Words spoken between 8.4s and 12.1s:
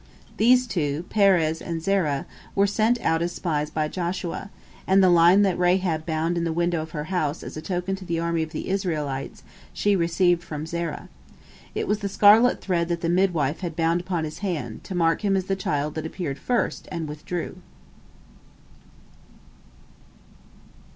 of the Israelites, she received from Zerah. It was the